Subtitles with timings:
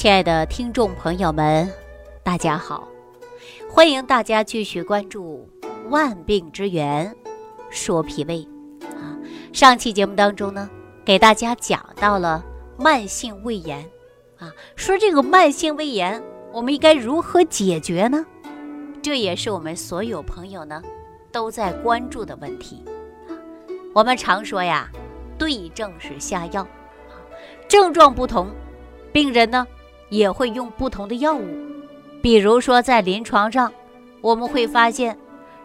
[0.00, 1.70] 亲爱的听众朋友们，
[2.22, 2.88] 大家好！
[3.68, 5.46] 欢迎大家继续关注
[5.90, 7.14] 《万病之源
[7.68, 8.48] 说脾胃》
[8.96, 9.14] 啊。
[9.52, 10.70] 上期节目当中呢，
[11.04, 12.42] 给大家讲到了
[12.78, 13.84] 慢性胃炎
[14.38, 18.24] 啊，说这个慢性胃炎我们应该如何解决呢？
[19.02, 20.82] 这也是我们所有朋友呢
[21.30, 22.82] 都在关注的问题。
[23.92, 24.88] 我们常说呀，
[25.36, 26.66] 对症是下药，
[27.68, 28.48] 症状不同，
[29.12, 29.66] 病人呢。
[30.10, 31.46] 也会用不同的药物，
[32.20, 33.72] 比如说在临床上，
[34.20, 35.16] 我们会发现，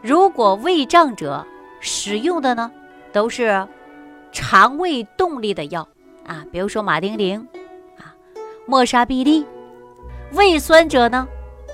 [0.01, 1.45] 如果胃胀者
[1.79, 2.71] 使用的呢，
[3.11, 3.67] 都是
[4.31, 5.87] 肠胃动力的药
[6.25, 7.39] 啊，比如说马丁啉
[7.97, 8.15] 啊、
[8.65, 9.43] 莫沙必利；
[10.33, 11.27] 胃酸者呢，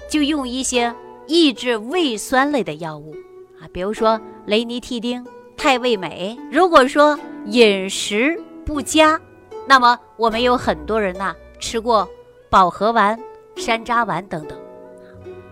[0.10, 0.94] 就用一些
[1.28, 3.14] 抑制胃酸类的药物
[3.60, 5.26] 啊，比如说雷尼替丁、
[5.58, 6.38] 泰胃美。
[6.52, 9.20] 如果说饮食不佳，
[9.68, 12.08] 那么我们有很多人呐吃过。
[12.52, 13.18] 保和丸、
[13.56, 14.60] 山楂丸等等。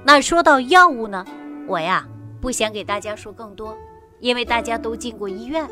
[0.04, 1.26] 那说到药物呢，
[1.66, 2.06] 我呀
[2.42, 3.74] 不想给大家说更多，
[4.20, 5.66] 因为大家都进过医院，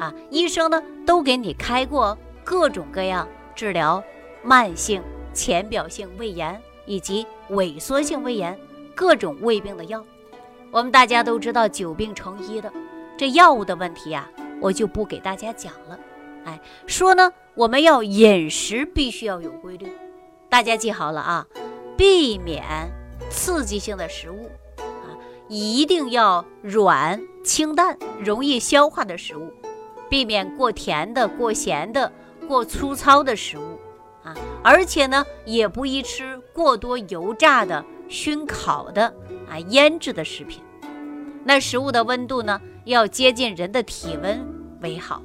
[0.00, 4.02] 啊，医生呢都给你开过各种各样治疗
[4.42, 5.00] 慢性
[5.32, 8.58] 浅表性胃炎以及萎缩性胃炎
[8.92, 10.04] 各种胃病的药。
[10.72, 12.72] 我们大家都知道久病成医的，
[13.16, 14.28] 这药物的问题呀，
[14.60, 15.96] 我就不给大家讲了。
[16.44, 19.86] 哎，说呢，我们要饮食必须要有规律。
[20.52, 21.46] 大家记好了啊，
[21.96, 22.62] 避免
[23.30, 25.16] 刺激性的食物啊，
[25.48, 29.50] 一定要软清淡、容易消化的食物，
[30.10, 32.12] 避免过甜的、过咸的、
[32.46, 33.80] 过粗糙的食物
[34.22, 39.06] 啊，而且呢，也不宜吃过多油炸的、熏烤的
[39.48, 40.62] 啊、腌制的食品。
[41.44, 44.46] 那食物的温度呢，要接近人的体温
[44.82, 45.22] 为好，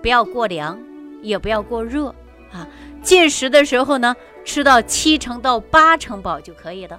[0.00, 0.78] 不要过凉，
[1.22, 2.14] 也不要过热
[2.52, 2.66] 啊。
[3.02, 4.14] 进食的时候呢。
[4.42, 6.98] 吃到七成到八成饱就可以了。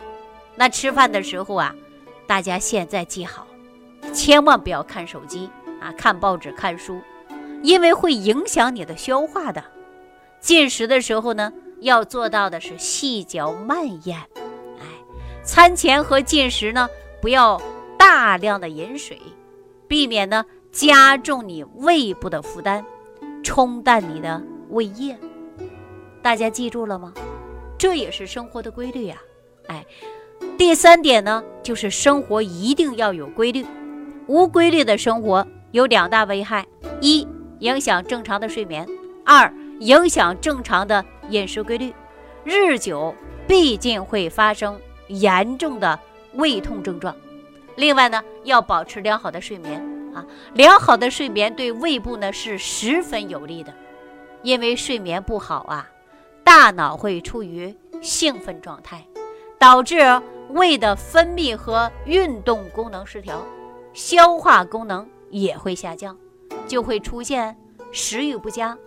[0.55, 1.75] 那吃饭的时候啊，
[2.27, 3.47] 大家现在记好，
[4.13, 5.49] 千万不要看手机
[5.81, 7.01] 啊，看报纸、看书，
[7.63, 9.61] 因为会影响你的消化的。
[10.39, 14.19] 进食的时候呢，要做到的是细嚼慢咽。
[14.79, 14.85] 哎，
[15.43, 16.87] 餐前和进食呢，
[17.21, 17.59] 不要
[17.97, 19.19] 大量的饮水，
[19.87, 22.85] 避免呢加重你胃部的负担，
[23.43, 25.17] 冲淡你的胃液。
[26.21, 27.13] 大家记住了吗？
[27.77, 29.17] 这也是生活的规律呀，
[29.67, 29.83] 哎，
[30.55, 33.65] 第三点呢，就是生活一定要有规律，
[34.27, 36.63] 无规律的生活有两大危害：
[36.99, 37.27] 一，
[37.57, 38.85] 影响正常的睡眠；
[39.25, 41.91] 二，影响正常的饮食规律。
[42.43, 43.15] 日久
[43.47, 45.99] 必定会发生严重的
[46.33, 47.15] 胃痛症状。
[47.77, 49.81] 另外呢，要保持良好的睡眠
[50.13, 50.23] 啊，
[50.53, 53.73] 良好的睡眠对胃部呢是十分有利的，
[54.43, 55.89] 因为睡眠不好啊。
[56.43, 59.05] 大脑会处于兴奋状态，
[59.59, 59.99] 导致
[60.49, 63.41] 胃的分泌和运动功能失调，
[63.93, 66.17] 消化功能也会下降，
[66.67, 67.55] 就会出现
[67.91, 68.77] 食欲不佳、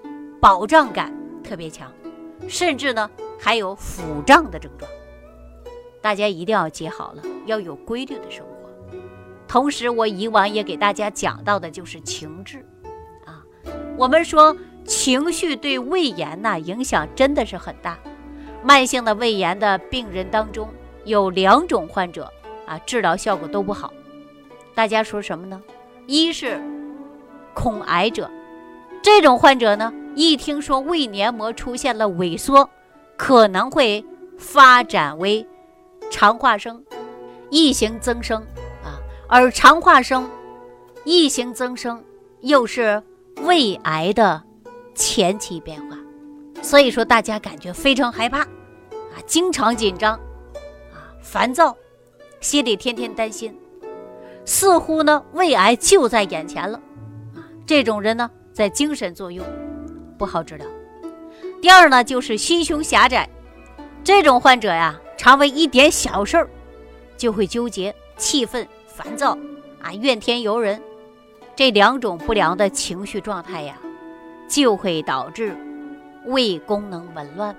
[0.41, 1.91] 饱胀感特别强，
[2.49, 4.91] 甚至呢还有腹胀的症状。
[6.03, 8.99] 大家一定要记好了，要有规律的生活。
[9.49, 12.67] 同时，我以往也给大家讲到的就是情志
[13.25, 13.43] 啊，
[13.97, 14.55] 我们说。
[14.84, 17.99] 情绪对胃炎呐影响真的是很大。
[18.62, 20.69] 慢性的胃炎的病人当中
[21.05, 22.33] 有两种患者
[22.67, 23.93] 啊，治疗效果都不好。
[24.75, 25.62] 大家说什么呢？
[26.06, 26.61] 一是
[27.55, 28.31] 恐癌者，
[29.03, 32.69] 这种患者呢，一听说胃黏膜出现了萎缩，
[33.17, 34.05] 可能会
[34.39, 35.47] 发展为
[36.11, 36.83] 肠化生、
[37.50, 38.41] 异型增生
[38.83, 38.97] 啊。
[39.28, 40.28] 而肠化生、
[41.05, 42.03] 异型增生
[42.41, 43.03] 又是
[43.43, 44.43] 胃癌的。
[44.94, 45.99] 前期变化，
[46.62, 48.49] 所以说大家感觉非常害怕，啊，
[49.27, 50.15] 经常紧张，
[50.93, 51.77] 啊，烦躁，
[52.41, 53.55] 心里天天担心，
[54.44, 56.81] 似乎呢胃癌就在眼前了，
[57.34, 59.44] 啊，这种人呢在精神作用
[60.16, 60.66] 不好治疗。
[61.61, 63.29] 第二呢就是心胸狭窄，
[64.02, 66.49] 这种患者呀，常为一点小事儿
[67.17, 69.37] 就会纠结、气愤、烦躁，
[69.81, 70.81] 啊，怨天尤人，
[71.56, 73.79] 这两种不良的情绪状态呀。
[74.49, 75.56] 就会导致
[76.26, 77.55] 胃功能紊乱，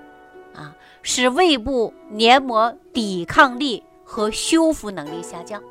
[0.54, 5.62] 啊，使胃部黏膜抵抗力和修复能力下降，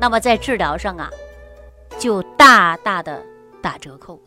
[0.00, 1.10] 那么在治疗上啊，
[1.98, 3.24] 就大大的
[3.62, 4.20] 打折扣。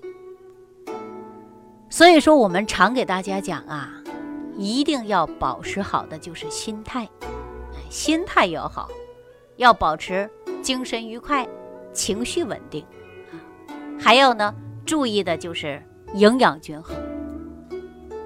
[1.89, 3.91] 所以说，我们常给大家讲啊，
[4.55, 7.07] 一定要保持好的就是心态，
[7.89, 8.89] 心态要好，
[9.57, 10.29] 要保持
[10.61, 11.45] 精神愉快、
[11.91, 12.85] 情绪稳定，
[13.99, 15.83] 还要呢注意的就是。
[16.13, 16.97] 营养均衡，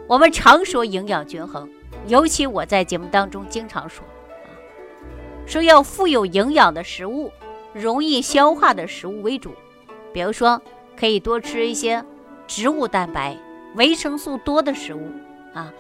[0.08, 1.70] 我们常说营养均衡，
[2.08, 4.04] 尤其我在节目当中经常说
[4.44, 4.50] 啊，
[5.46, 7.32] 说要富有营养的食物，
[7.74, 9.54] 容易消化的食物为主。
[10.12, 10.60] 比如说，
[10.98, 12.04] 可以多吃一些
[12.48, 13.38] 植物蛋白、
[13.76, 15.12] 维生素多的食物
[15.54, 15.72] 啊。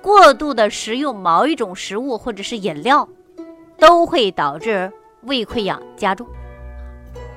[0.00, 3.08] 过度的食用某一种食物或者是饮料，
[3.78, 6.24] 都会导致胃溃疡加重。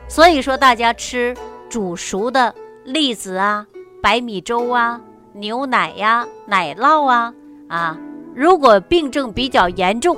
[0.07, 1.35] 所以说，大家吃
[1.69, 2.53] 煮熟的
[2.83, 3.65] 栗子啊、
[4.01, 4.99] 白米粥啊、
[5.33, 7.33] 牛奶呀、奶酪啊
[7.67, 7.97] 啊，
[8.35, 10.17] 如果病症比较严重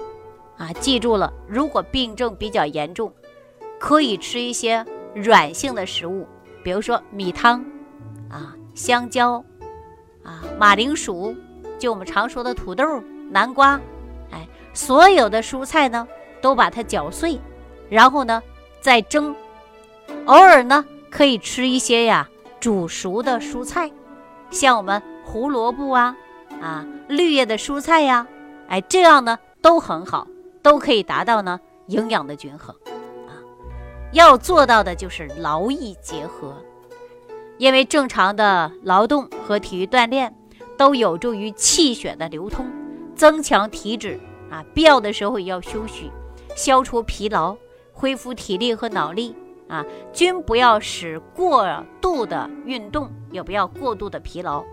[0.58, 3.12] 啊，记住了，如果病症比较严重，
[3.80, 6.26] 可以吃一些软性的食物，
[6.64, 7.60] 比如说米汤
[8.30, 9.44] 啊、香蕉
[10.24, 11.36] 啊、马铃薯。
[11.80, 12.86] 就我们常说的土豆、
[13.30, 13.78] 南瓜，
[14.32, 16.08] 哎，所有的蔬菜呢，
[16.42, 17.38] 都把它搅碎，
[17.90, 18.42] 然后呢
[18.80, 19.36] 再蒸。
[20.26, 22.30] 偶尔呢可以吃一些呀
[22.64, 23.92] 煮熟的蔬菜，
[24.50, 26.16] 像我们胡萝卜啊
[26.62, 28.26] 啊绿叶的蔬菜呀，
[28.70, 30.26] 哎，这样呢都很好，
[30.62, 32.74] 都可以达到呢营养的均衡
[33.28, 33.36] 啊。
[34.14, 36.56] 要做到的就是劳逸结合，
[37.58, 40.34] 因为正常的劳动和体育锻炼。
[40.76, 42.66] 都有助于气血的流通，
[43.16, 44.20] 增强体质
[44.50, 44.66] 啊！
[44.74, 46.12] 必要的时候也要休息，
[46.56, 47.56] 消除疲劳，
[47.92, 49.36] 恢复体力和脑力
[49.68, 49.86] 啊！
[50.12, 51.68] 均不要使过
[52.02, 54.64] 度的运动，也不要过度的疲劳，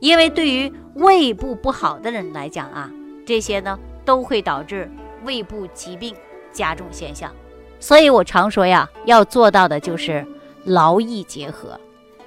[0.00, 2.90] 因为对于胃部不好的人来讲啊，
[3.26, 4.90] 这些呢都会导致
[5.24, 6.14] 胃部疾病
[6.52, 7.30] 加重现象。
[7.78, 10.26] 所以我常说呀，要做到的就是
[10.64, 11.78] 劳逸结合。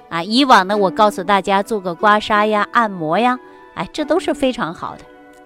[0.08, 3.38] 啊，以往呢，我告诉大家做个刮痧呀、按摩呀，
[3.74, 5.04] 哎，这都是非常好的，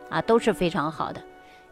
[0.08, 1.20] 啊，都是非常好的。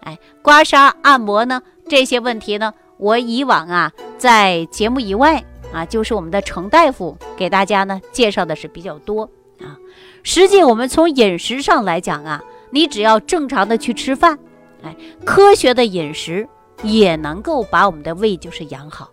[0.00, 9.28] 哎，刮痧、按摩呢，这些问题呢，我以往啊，在节目以外啊，就是我们的程大夫给大家呢介绍的是比较多
[9.60, 9.76] 啊。
[10.22, 14.38] 实际我们从饮食上来讲啊，你只要正常的去吃饭，
[14.84, 14.94] 哎，
[15.24, 16.48] 科学的饮食
[16.84, 19.10] 也能够把我们的胃就是养好。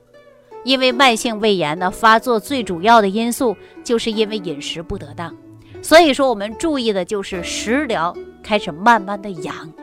[0.63, 5.35] 因为慢性胃炎的发作，最主要的因素就是因为饮食不得当，
[5.81, 9.73] 所以说我们注意的就是食疗开始慢慢的养。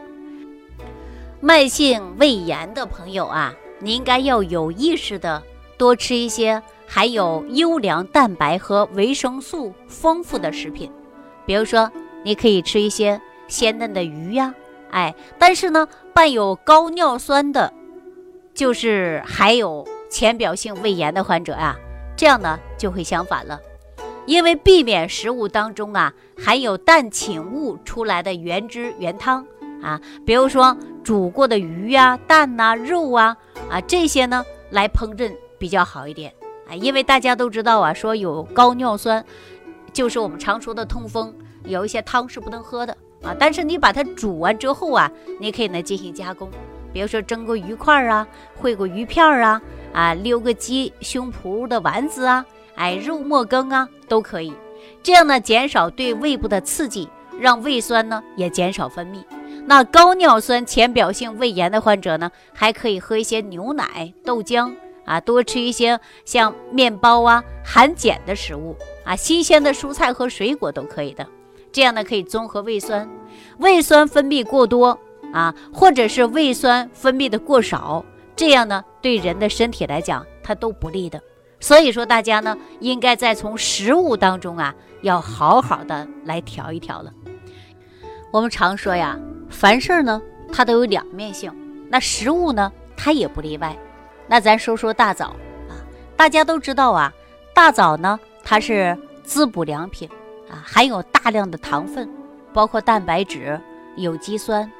[1.41, 5.43] 慢性胃炎的朋友啊，你应该要有意识的
[5.77, 10.91] 多吃一些含有优良蛋白和维生素丰富的食品，
[11.45, 11.91] 比如说
[12.23, 14.55] 你可以吃一些鲜嫩的鱼呀，
[14.91, 17.73] 哎，但是呢，伴有高尿酸的，
[18.55, 19.87] 就是还有。
[20.09, 21.77] 浅表性胃炎的患者啊，
[22.17, 23.61] 这样呢就会相反了，
[24.25, 29.45] 因为避免食物当中啊含有氮侵物出来的原汁原汤
[29.83, 33.37] 啊，比如说煮过的鱼呀、蛋呐、肉啊
[33.69, 36.33] 啊这些呢来烹饪比较好一点
[36.69, 39.25] 啊，因为大家都知道啊，说有高尿酸，
[39.93, 41.35] 就是我们常说的痛风，
[41.65, 46.51] 有一些汤是不能喝的啊，但是你把它煮完之后啊，你可以呢进行加工，
[46.93, 48.27] 比如说蒸个鱼块啊，
[48.61, 49.61] 烩个鱼片啊。
[49.93, 52.45] 啊，溜个鸡胸脯的丸子啊，
[52.75, 54.53] 哎，肉末羹啊，都可以。
[55.03, 57.09] 这样呢，减少对胃部的刺激，
[57.41, 59.25] 让胃酸呢也减少分泌。
[59.69, 64.73] 那高尿酸浅表性胃炎的患者呢，还可以喝一些牛奶、豆浆
[65.05, 71.27] 啊，多吃一些像面包啊、含碱的食物啊，新鲜的蔬菜和水果都可以的。
[71.73, 73.09] 这样呢，可以综合胃酸。
[73.59, 74.97] 胃酸分泌过多
[75.33, 78.05] 啊，或者是胃酸分泌的过少。
[78.37, 81.21] 这样呢，对人的身体来讲，它都不利的。
[81.59, 87.13] 所以说，大家呢，应该在从食物当中啊，要好好的来调一调了。
[88.33, 89.19] 我们常说呀，
[89.51, 90.21] 凡事呢，
[90.53, 91.53] 它都有两面性，
[91.89, 93.77] 那食物呢，它也不例外。
[94.29, 95.27] 那咱说说大枣
[95.69, 95.79] 啊，
[96.17, 97.13] 大家都知道啊，
[97.55, 100.09] 大枣呢，它是滋补良品
[100.51, 102.09] 啊，含有大量的糖分，
[102.53, 103.61] 包括蛋白质、
[103.97, 104.71] 有机酸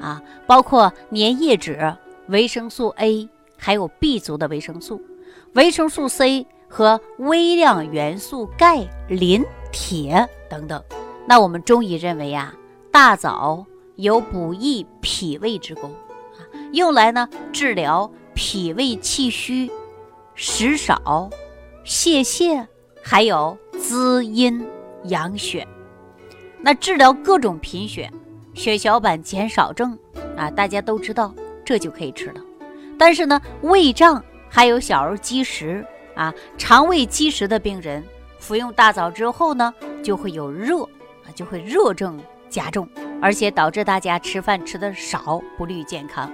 [0.00, 1.94] 啊，包括粘液质。
[2.28, 3.28] 维生素 A
[3.58, 4.98] 还有 B 族的维生素，
[5.52, 10.82] 维生素 C 和微量元素钙、磷、铁等等。
[11.26, 12.54] 那我们中医认为呀，
[12.90, 16.40] 大枣有补益脾胃之功啊，
[16.72, 19.70] 用来呢治疗脾胃气虚、
[20.34, 21.30] 食少、
[21.84, 22.66] 泄泻，
[23.02, 24.66] 还有滋阴
[25.04, 25.66] 养血。
[26.60, 28.10] 那治疗各种贫血、
[28.54, 29.98] 血小板减少症
[30.36, 31.34] 啊，大家都知道。
[31.66, 32.42] 这就可以吃了，
[32.98, 35.82] 但是呢，胃胀还有小儿积食
[36.14, 38.04] 啊，肠胃积食的病人
[38.38, 39.72] 服用大枣之后呢，
[40.02, 42.20] 就会有热啊，就会热症
[42.50, 42.86] 加重，
[43.24, 46.30] 而且导致大家吃饭吃的少，不利于健康。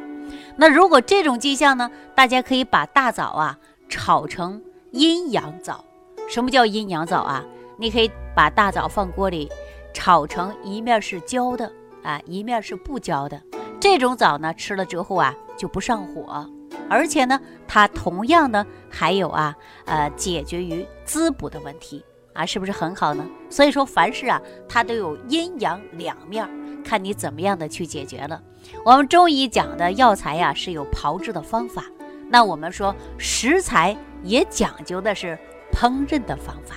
[0.56, 3.56] 那如果这种迹象呢，大家可以把大枣啊
[3.88, 5.84] 炒成阴阳枣。
[6.28, 7.44] 什么叫阴阳枣啊？
[7.78, 9.48] 你可以把大枣放锅里
[9.94, 11.70] 炒成一面是焦的
[12.02, 13.40] 啊，一面是不焦的。
[13.78, 16.44] 这种枣呢，吃了之后啊就不上火，
[16.88, 19.54] 而且呢，它同样呢还有啊
[19.84, 23.24] 呃解决于滋补的问题啊，是不是很好呢？
[23.48, 26.44] 所以说凡事啊，它都有阴阳两面，
[26.90, 28.42] 看你怎么样的去解决了。
[28.84, 31.84] 我们中医讲的药材呀是有炮制的方法，
[32.28, 35.38] 那我们说食材也讲究的是
[35.72, 36.74] 烹饪的方法。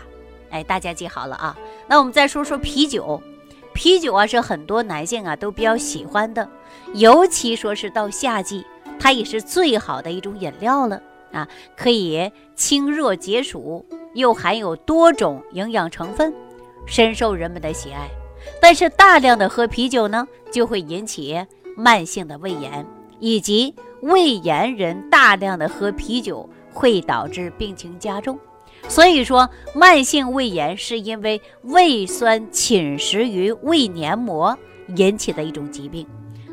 [0.52, 1.58] 哎，大家记好了啊。
[1.88, 3.20] 那我们再说说啤酒，
[3.74, 6.48] 啤酒啊是很多男性啊都比较喜欢的，
[6.94, 8.64] 尤其说是到夏季，
[9.00, 11.02] 它也是最好的一种饮料了
[11.32, 16.32] 啊，可以清热解暑，又含有多种营养成分，
[16.86, 18.08] 深受人们的喜爱。
[18.62, 21.46] 但是大量的喝啤酒呢，就会引起
[21.76, 22.86] 慢性的胃炎，
[23.20, 28.40] 以及胃炎人大量的喝啤酒会导致病情加重。
[28.90, 34.58] 所以说，慢性胃炎是因为胃酸侵蚀于胃黏膜
[34.98, 36.06] 引起的一种疾病。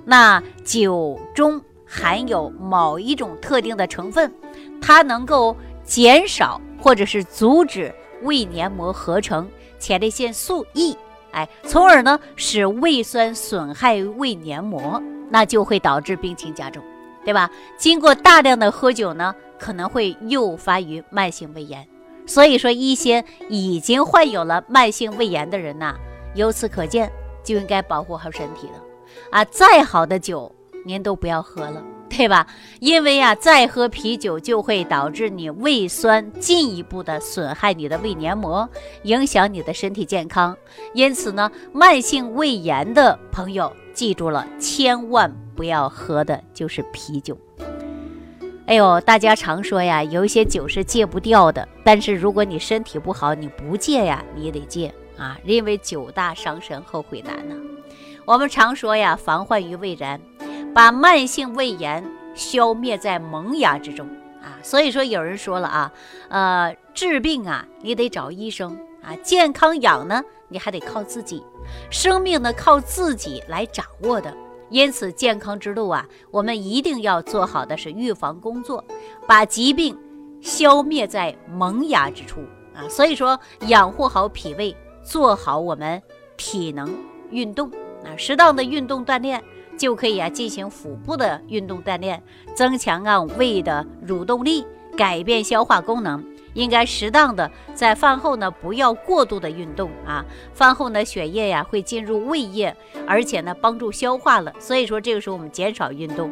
[0.04, 4.32] 那酒中含有某一种特定的成分，
[4.80, 7.92] 它能够减少或者是阻止
[8.22, 10.96] 胃黏膜合成前列腺素 E，
[11.32, 16.82] 哎，从而呢使胃酸损害胃黏膜，那就会导致病情加重，
[17.24, 17.50] 对吧？
[17.76, 21.86] 经过大量的喝酒呢，可能会诱发于慢性胃炎。
[22.26, 25.96] 所以说，一些已经患有了慢性胃炎的人呐，
[26.34, 27.10] 由此可见，
[27.42, 28.74] 就应该保护好身体了。
[29.30, 32.46] 啊，再好的酒您都不要喝了，对吧？
[32.80, 38.68] 因为啊，再喝啤酒就会导致你胃酸进一步的损害你的胃黏膜，
[39.04, 40.54] 影响你的身体健康。
[40.92, 47.38] 因此呢，慢性胃炎的朋友记住了，千万不要喝的就是啤酒。
[48.66, 51.66] 哎呦，大家常说呀，有一些酒是戒不掉的。
[51.82, 57.54] 但是如果你身体不好，你不戒呀，你也得戒啊，因为酒大伤身，后悔难呐。
[58.26, 60.20] 我们常说呀，防患于未然，
[60.74, 64.06] 把慢性胃炎消灭在萌芽之中
[64.42, 64.58] 啊。
[64.62, 65.92] 所以说，有人说了啊，
[66.28, 71.42] 呃，治病啊，你得找医生啊，健康养呢，你还得靠自己，
[71.90, 74.34] 生命呢，靠自己来掌握的。
[74.68, 78.84] 因此，健康之路啊，我们一定要做好的是预防工作，
[79.26, 79.98] 把疾病
[80.40, 82.40] 消灭在萌芽之处
[82.72, 82.88] 啊。
[82.88, 86.00] 所以说，养护好脾胃，做好我们
[86.36, 86.88] 体能
[87.30, 87.68] 运动
[88.04, 89.42] 啊，适当的运动锻炼
[89.80, 92.22] 就可以啊，进行腹部的运动锻炼，
[92.54, 96.22] 增强啊胃的蠕动力，改变消化功能。
[96.52, 100.22] 应该适当的在饭后呢，不要过度的运动啊。
[100.52, 104.52] 饭后呢，血液呀会进入胃液，而且呢帮助消化了。
[104.58, 106.30] 所以说这个时候我们减少运动，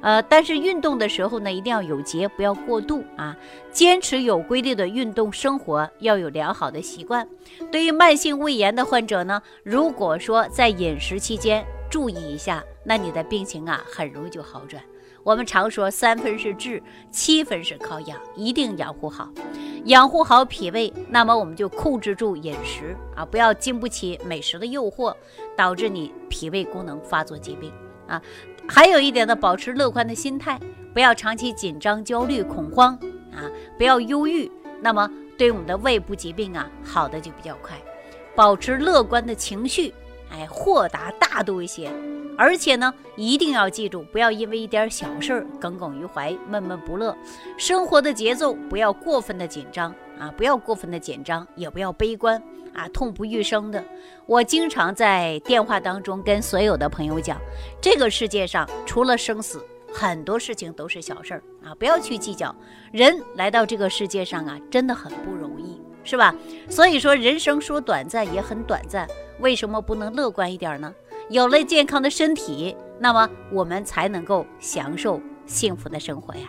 [0.00, 3.36] 呃，但是运动的时候呢，一定要有节，不要过度啊。
[3.70, 7.28] 坚持有规律的运动生活，要有良好的习惯。
[7.70, 14.82] 对于慢性胃炎的患者呢，如果说在饮食期间注意一下，那你的病情啊很容易就好转。
[15.22, 19.28] 我们常说三分是治，七分是靠养，一定养护好，
[19.84, 25.14] 养护好脾胃，那么我们就控制住饮食啊，不要经不起美食的诱惑，
[25.54, 27.70] 导致你脾胃功能发作疾病
[28.06, 28.22] 啊。
[28.66, 30.58] 还有一点呢，保持乐观的心态，
[30.94, 32.94] 不要长期紧张、焦虑、恐慌
[33.34, 33.44] 啊，
[33.76, 37.76] 不要忧郁，那么对我们的胃部疾病啊，好的就比较快。
[38.34, 39.92] 保持乐观的情绪，
[40.30, 41.90] 哎，豁达大度一些。
[42.38, 47.14] 而且呢，一定要记住，不要因为一点小事儿耿耿于怀、闷闷不乐。
[47.56, 52.40] 生活的节奏不要过分的紧张啊，不要过分的紧张，也不要悲观
[52.72, 53.84] 啊，痛不欲生的。
[54.24, 57.40] 我经常在电话当中跟所有的朋友讲，
[57.80, 59.60] 这个世界上除了生死，
[59.92, 62.54] 很多事情都是小事儿啊，不要去计较。
[62.92, 66.32] 人来到这个世界上啊，真的很不容易，是吧？
[66.70, 69.08] 所以说，人生说短暂也很短暂，
[69.40, 70.94] 为什么不能乐观一点呢？
[71.30, 76.48] 有了健康的身体，那么我们才能够享受幸福的生活呀。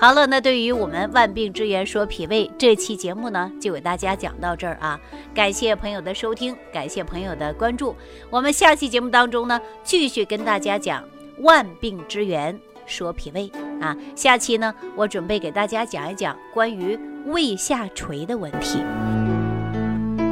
[0.00, 4.98] 好了，那对于我们万病之源说脾胃这期节目呢，就给大家讲到这儿啊。
[5.34, 7.94] 感谢朋友的收听，感谢朋友的关注。
[8.30, 11.04] 我们下期节目当中呢，继续跟大家讲
[11.40, 13.50] 万病之源说脾胃
[13.80, 13.94] 啊。
[14.14, 18.78] 下期呢，我准备给大家讲一讲关于胃下垂的问题。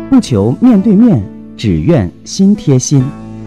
[0.09, 1.21] 不求面对面，
[1.59, 3.05] 只愿心贴心。